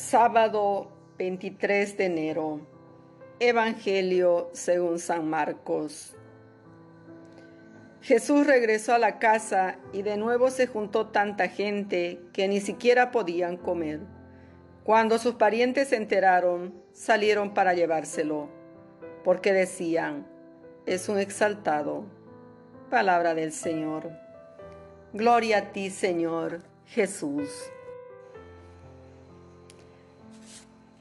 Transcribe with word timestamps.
Sábado 0.00 0.90
23 1.18 1.98
de 1.98 2.06
enero. 2.06 2.66
Evangelio 3.38 4.48
según 4.54 4.98
San 4.98 5.28
Marcos. 5.28 6.16
Jesús 8.00 8.46
regresó 8.46 8.94
a 8.94 8.98
la 8.98 9.18
casa 9.18 9.78
y 9.92 10.00
de 10.00 10.16
nuevo 10.16 10.50
se 10.50 10.66
juntó 10.66 11.08
tanta 11.08 11.48
gente 11.48 12.18
que 12.32 12.48
ni 12.48 12.60
siquiera 12.60 13.12
podían 13.12 13.58
comer. 13.58 14.00
Cuando 14.84 15.18
sus 15.18 15.34
parientes 15.34 15.88
se 15.88 15.96
enteraron, 15.96 16.82
salieron 16.92 17.52
para 17.52 17.74
llevárselo, 17.74 18.48
porque 19.22 19.52
decían, 19.52 20.26
es 20.86 21.10
un 21.10 21.18
exaltado. 21.18 22.06
Palabra 22.88 23.34
del 23.34 23.52
Señor. 23.52 24.10
Gloria 25.12 25.58
a 25.58 25.72
ti, 25.72 25.90
Señor 25.90 26.62
Jesús. 26.86 27.70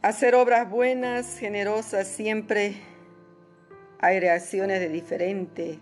Hacer 0.00 0.36
obras 0.36 0.70
buenas, 0.70 1.38
generosas, 1.38 2.06
siempre 2.06 2.76
hay 3.98 4.20
reacciones 4.20 4.78
de 4.78 4.88
diferente 4.90 5.80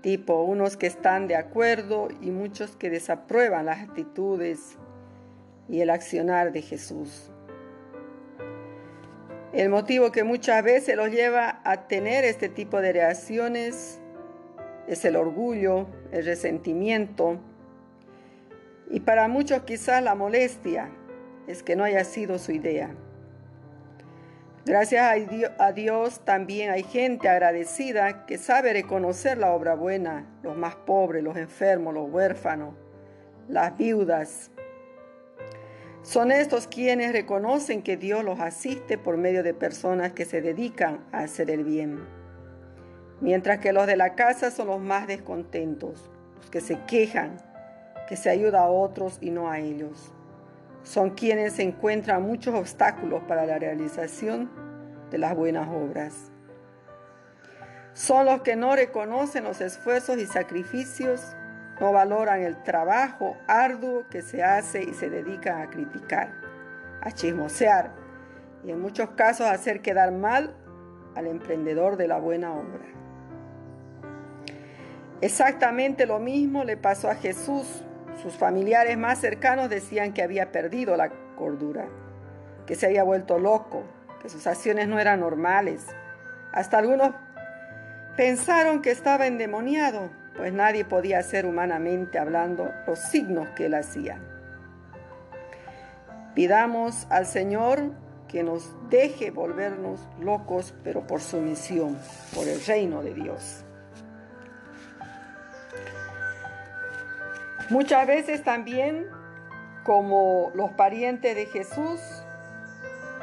tipo, 0.00 0.42
unos 0.42 0.76
que 0.76 0.88
están 0.88 1.28
de 1.28 1.36
acuerdo 1.36 2.08
y 2.20 2.32
muchos 2.32 2.74
que 2.76 2.90
desaprueban 2.90 3.66
las 3.66 3.82
actitudes 3.82 4.76
y 5.68 5.80
el 5.80 5.90
accionar 5.90 6.50
de 6.50 6.60
Jesús. 6.60 7.30
El 9.52 9.68
motivo 9.68 10.10
que 10.10 10.24
muchas 10.24 10.64
veces 10.64 10.96
los 10.96 11.12
lleva 11.12 11.60
a 11.62 11.86
tener 11.86 12.24
este 12.24 12.48
tipo 12.48 12.80
de 12.80 12.92
reacciones 12.92 14.00
es 14.88 15.04
el 15.04 15.14
orgullo, 15.14 15.86
el 16.10 16.24
resentimiento 16.24 17.38
y 18.90 18.98
para 18.98 19.28
muchos 19.28 19.62
quizás 19.62 20.02
la 20.02 20.16
molestia 20.16 20.90
es 21.48 21.62
que 21.62 21.74
no 21.74 21.82
haya 21.82 22.04
sido 22.04 22.38
su 22.38 22.52
idea. 22.52 22.90
Gracias 24.66 25.02
a 25.58 25.72
Dios 25.72 26.20
también 26.26 26.70
hay 26.70 26.82
gente 26.82 27.26
agradecida 27.26 28.26
que 28.26 28.36
sabe 28.36 28.74
reconocer 28.74 29.38
la 29.38 29.52
obra 29.52 29.74
buena, 29.74 30.26
los 30.42 30.58
más 30.58 30.76
pobres, 30.76 31.24
los 31.24 31.38
enfermos, 31.38 31.94
los 31.94 32.10
huérfanos, 32.10 32.74
las 33.48 33.78
viudas. 33.78 34.50
Son 36.02 36.30
estos 36.30 36.68
quienes 36.68 37.12
reconocen 37.12 37.82
que 37.82 37.96
Dios 37.96 38.22
los 38.22 38.40
asiste 38.40 38.98
por 38.98 39.16
medio 39.16 39.42
de 39.42 39.54
personas 39.54 40.12
que 40.12 40.26
se 40.26 40.42
dedican 40.42 41.02
a 41.12 41.20
hacer 41.20 41.50
el 41.50 41.64
bien. 41.64 42.00
Mientras 43.22 43.58
que 43.60 43.72
los 43.72 43.86
de 43.86 43.96
la 43.96 44.14
casa 44.16 44.50
son 44.50 44.66
los 44.66 44.80
más 44.80 45.06
descontentos, 45.06 46.10
los 46.36 46.50
que 46.50 46.60
se 46.60 46.78
quejan, 46.86 47.38
que 48.06 48.16
se 48.16 48.28
ayuda 48.28 48.60
a 48.60 48.70
otros 48.70 49.16
y 49.22 49.30
no 49.30 49.50
a 49.50 49.60
ellos 49.60 50.12
son 50.88 51.10
quienes 51.10 51.58
encuentran 51.58 52.22
muchos 52.22 52.54
obstáculos 52.54 53.22
para 53.28 53.44
la 53.44 53.58
realización 53.58 54.50
de 55.10 55.18
las 55.18 55.36
buenas 55.36 55.68
obras. 55.68 56.32
Son 57.92 58.24
los 58.24 58.40
que 58.40 58.56
no 58.56 58.74
reconocen 58.74 59.44
los 59.44 59.60
esfuerzos 59.60 60.16
y 60.16 60.24
sacrificios, 60.24 61.36
no 61.78 61.92
valoran 61.92 62.40
el 62.40 62.62
trabajo 62.62 63.36
arduo 63.46 64.08
que 64.08 64.22
se 64.22 64.42
hace 64.42 64.82
y 64.82 64.94
se 64.94 65.10
dedican 65.10 65.60
a 65.60 65.68
criticar, 65.68 66.32
a 67.02 67.12
chismosear 67.12 67.92
y 68.64 68.70
en 68.70 68.80
muchos 68.80 69.10
casos 69.10 69.46
a 69.46 69.52
hacer 69.52 69.82
quedar 69.82 70.10
mal 70.10 70.56
al 71.14 71.26
emprendedor 71.26 71.98
de 71.98 72.08
la 72.08 72.18
buena 72.18 72.54
obra. 72.54 72.86
Exactamente 75.20 76.06
lo 76.06 76.18
mismo 76.18 76.64
le 76.64 76.78
pasó 76.78 77.10
a 77.10 77.14
Jesús 77.14 77.84
sus 78.18 78.34
familiares 78.34 78.98
más 78.98 79.20
cercanos 79.20 79.70
decían 79.70 80.12
que 80.12 80.22
había 80.22 80.52
perdido 80.52 80.96
la 80.96 81.10
cordura, 81.36 81.86
que 82.66 82.74
se 82.74 82.86
había 82.86 83.04
vuelto 83.04 83.38
loco, 83.38 83.84
que 84.20 84.28
sus 84.28 84.46
acciones 84.46 84.88
no 84.88 84.98
eran 84.98 85.20
normales. 85.20 85.86
Hasta 86.52 86.78
algunos 86.78 87.10
pensaron 88.16 88.82
que 88.82 88.90
estaba 88.90 89.26
endemoniado, 89.26 90.10
pues 90.36 90.52
nadie 90.52 90.84
podía 90.84 91.18
hacer 91.18 91.46
humanamente 91.46 92.18
hablando 92.18 92.70
los 92.86 92.98
signos 92.98 93.48
que 93.50 93.66
él 93.66 93.74
hacía. 93.74 94.20
Pidamos 96.34 97.06
al 97.10 97.26
Señor 97.26 97.92
que 98.28 98.42
nos 98.42 98.72
deje 98.90 99.30
volvernos 99.30 100.00
locos, 100.20 100.74
pero 100.84 101.06
por 101.06 101.20
su 101.20 101.38
misión, 101.38 101.98
por 102.34 102.46
el 102.46 102.64
reino 102.64 103.02
de 103.02 103.14
Dios. 103.14 103.64
Muchas 107.70 108.06
veces 108.06 108.42
también, 108.42 109.06
como 109.84 110.50
los 110.54 110.70
parientes 110.72 111.34
de 111.36 111.44
Jesús, 111.46 112.00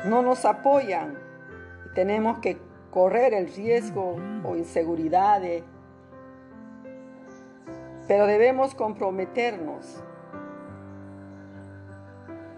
no 0.06 0.22
nos 0.22 0.46
apoyan. 0.46 1.18
Y 1.88 1.94
tenemos 1.96 2.38
que 2.40 2.60
correr 2.92 3.34
el 3.34 3.52
riesgo 3.52 4.18
o 4.44 4.56
inseguridades, 4.56 5.64
pero 8.08 8.28
debemos 8.28 8.76
comprometernos, 8.76 10.04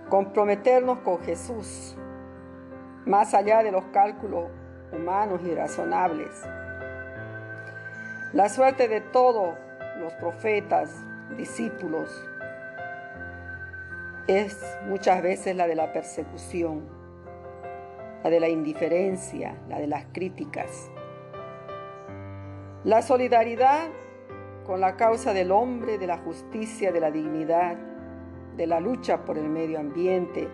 comprometernos 0.10 1.00
con 1.00 1.20
Jesús, 1.20 1.96
más 3.06 3.34
allá 3.34 3.64
de 3.64 3.72
los 3.72 3.86
cálculos 3.86 4.50
humanos 4.92 5.40
y 5.46 5.56
razonables. 5.56 6.46
La 8.34 8.50
suerte 8.50 8.90
de 8.90 9.00
todos 9.00 9.56
los 10.00 10.12
profetas, 10.16 10.94
discípulos 11.36 12.24
es 14.28 14.78
muchas 14.88 15.22
veces 15.22 15.56
la 15.56 15.68
de 15.68 15.76
la 15.76 15.92
persecución, 15.94 16.88
la 18.24 18.30
de 18.30 18.40
la 18.40 18.50
indiferencia, 18.50 19.56
la 19.70 19.80
de 19.80 19.88
las 19.88 20.06
críticas. 20.12 20.92
La 22.84 23.02
solidaridad 23.02 23.88
con 24.66 24.82
la 24.82 24.98
causa 24.98 25.34
del 25.34 25.52
hombre, 25.52 25.98
de 25.98 26.08
la 26.08 26.18
justicia, 26.18 26.92
de 26.92 27.00
la 27.00 27.10
dignidad, 27.10 27.78
de 28.58 28.68
la 28.68 28.80
lucha 28.80 29.24
por 29.24 29.38
el 29.38 29.50
medio 29.50 29.80
ambiente, 29.80 30.50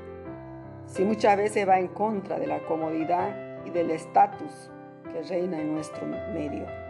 si 0.86 1.04
muchas 1.04 1.38
veces 1.38 1.68
va 1.68 1.80
en 1.80 1.88
contra 1.88 2.38
de 2.38 2.48
la 2.48 2.60
comodidad 2.66 3.66
y 3.66 3.72
del 3.72 3.90
estatus 3.90 4.70
que 5.12 5.24
reina 5.24 5.60
en 5.60 5.74
nuestro 5.74 6.06
medio. 6.06 6.83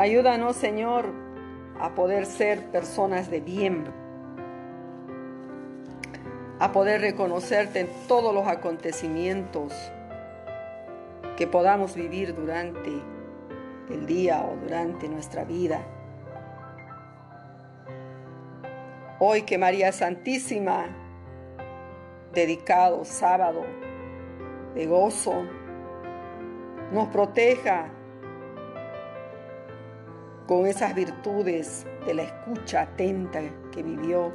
Ayúdanos, 0.00 0.56
Señor, 0.56 1.12
a 1.78 1.94
poder 1.94 2.24
ser 2.24 2.70
personas 2.70 3.30
de 3.30 3.40
bien, 3.40 3.84
a 6.58 6.72
poder 6.72 7.02
reconocerte 7.02 7.80
en 7.80 7.88
todos 8.08 8.34
los 8.34 8.48
acontecimientos 8.48 9.74
que 11.36 11.46
podamos 11.46 11.96
vivir 11.96 12.34
durante 12.34 12.90
el 13.90 14.06
día 14.06 14.42
o 14.42 14.56
durante 14.56 15.06
nuestra 15.06 15.44
vida. 15.44 15.82
Hoy 19.18 19.42
que 19.42 19.58
María 19.58 19.92
Santísima, 19.92 20.86
dedicado 22.32 23.04
sábado 23.04 23.66
de 24.74 24.86
gozo, 24.86 25.42
nos 26.90 27.08
proteja 27.08 27.90
con 30.50 30.66
esas 30.66 30.96
virtudes 30.96 31.86
de 32.06 32.12
la 32.12 32.22
escucha 32.22 32.80
atenta 32.80 33.40
que 33.70 33.84
vivió, 33.84 34.34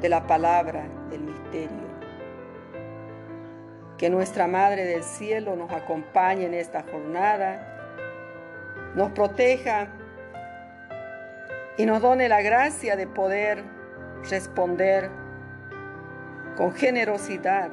de 0.00 0.08
la 0.08 0.24
palabra, 0.28 0.86
del 1.10 1.22
misterio. 1.22 1.88
Que 3.98 4.08
nuestra 4.08 4.46
Madre 4.46 4.84
del 4.84 5.02
Cielo 5.02 5.56
nos 5.56 5.72
acompañe 5.72 6.46
en 6.46 6.54
esta 6.54 6.84
jornada, 6.84 8.92
nos 8.94 9.10
proteja 9.10 9.88
y 11.76 11.86
nos 11.86 12.00
done 12.00 12.28
la 12.28 12.40
gracia 12.40 12.94
de 12.94 13.08
poder 13.08 13.64
responder 14.30 15.10
con 16.56 16.72
generosidad 16.72 17.72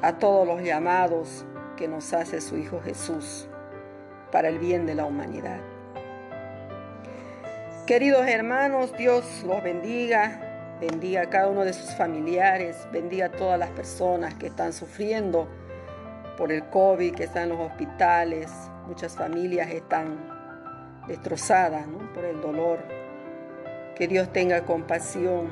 a 0.00 0.14
todos 0.14 0.46
los 0.46 0.62
llamados 0.62 1.44
que 1.76 1.86
nos 1.86 2.14
hace 2.14 2.40
su 2.40 2.56
Hijo 2.56 2.80
Jesús 2.80 3.49
para 4.30 4.48
el 4.48 4.58
bien 4.58 4.86
de 4.86 4.94
la 4.94 5.04
humanidad. 5.04 5.60
Queridos 7.86 8.26
hermanos, 8.26 8.96
Dios 8.96 9.42
los 9.44 9.62
bendiga, 9.62 10.76
bendiga 10.80 11.22
a 11.22 11.30
cada 11.30 11.48
uno 11.48 11.64
de 11.64 11.72
sus 11.72 11.94
familiares, 11.96 12.86
bendiga 12.92 13.26
a 13.26 13.30
todas 13.32 13.58
las 13.58 13.70
personas 13.70 14.34
que 14.34 14.46
están 14.46 14.72
sufriendo 14.72 15.48
por 16.38 16.52
el 16.52 16.64
COVID, 16.68 17.14
que 17.14 17.24
están 17.24 17.44
en 17.44 17.48
los 17.50 17.60
hospitales, 17.60 18.50
muchas 18.86 19.16
familias 19.16 19.70
están 19.70 20.18
destrozadas 21.08 21.84
por 22.14 22.24
el 22.24 22.40
dolor. 22.40 22.78
Que 23.96 24.06
Dios 24.06 24.32
tenga 24.32 24.62
compasión, 24.62 25.48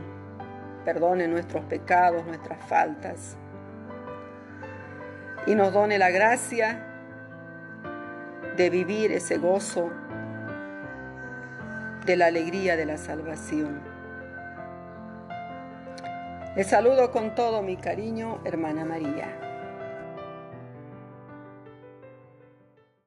perdone 0.84 1.28
nuestros 1.28 1.64
pecados, 1.64 2.24
nuestras 2.24 2.64
faltas 2.66 3.36
y 5.46 5.54
nos 5.54 5.72
done 5.72 5.98
la 5.98 6.10
gracia 6.10 6.87
de 8.58 8.70
vivir 8.70 9.12
ese 9.12 9.38
gozo 9.38 9.88
de 12.04 12.16
la 12.16 12.26
alegría 12.26 12.76
de 12.76 12.86
la 12.86 12.98
salvación. 12.98 13.80
Les 16.56 16.66
saludo 16.66 17.12
con 17.12 17.36
todo 17.36 17.62
mi 17.62 17.76
cariño, 17.76 18.40
hermana 18.44 18.84
María. 18.84 19.47